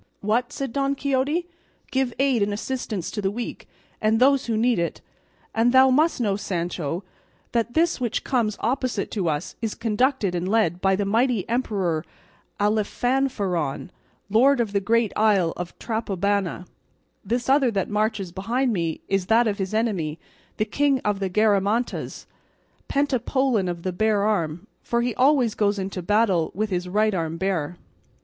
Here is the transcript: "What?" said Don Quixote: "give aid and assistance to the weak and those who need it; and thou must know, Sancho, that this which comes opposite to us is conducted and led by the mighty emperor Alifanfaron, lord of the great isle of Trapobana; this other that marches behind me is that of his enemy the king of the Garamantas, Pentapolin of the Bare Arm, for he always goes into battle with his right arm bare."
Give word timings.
"What?" 0.21 0.51
said 0.51 0.73
Don 0.73 0.95
Quixote: 0.95 1.47
"give 1.91 2.11
aid 2.17 2.41
and 2.41 2.51
assistance 2.51 3.11
to 3.11 3.21
the 3.21 3.29
weak 3.29 3.67
and 4.01 4.17
those 4.19 4.47
who 4.47 4.57
need 4.57 4.79
it; 4.79 4.99
and 5.53 5.71
thou 5.71 5.91
must 5.91 6.19
know, 6.19 6.35
Sancho, 6.35 7.03
that 7.51 7.75
this 7.75 8.01
which 8.01 8.23
comes 8.23 8.57
opposite 8.61 9.11
to 9.11 9.29
us 9.29 9.55
is 9.61 9.75
conducted 9.75 10.33
and 10.33 10.49
led 10.49 10.81
by 10.81 10.95
the 10.95 11.05
mighty 11.05 11.47
emperor 11.47 12.03
Alifanfaron, 12.59 13.91
lord 14.27 14.59
of 14.59 14.73
the 14.73 14.79
great 14.79 15.13
isle 15.15 15.53
of 15.55 15.77
Trapobana; 15.77 16.65
this 17.23 17.47
other 17.47 17.69
that 17.69 17.87
marches 17.87 18.31
behind 18.31 18.73
me 18.73 19.01
is 19.07 19.27
that 19.27 19.45
of 19.45 19.59
his 19.59 19.71
enemy 19.71 20.17
the 20.57 20.65
king 20.65 20.97
of 21.05 21.19
the 21.19 21.29
Garamantas, 21.29 22.25
Pentapolin 22.87 23.69
of 23.69 23.83
the 23.83 23.93
Bare 23.93 24.23
Arm, 24.23 24.65
for 24.81 25.03
he 25.03 25.13
always 25.13 25.53
goes 25.53 25.77
into 25.77 26.01
battle 26.01 26.49
with 26.55 26.71
his 26.71 26.89
right 26.89 27.13
arm 27.13 27.37
bare." 27.37 27.77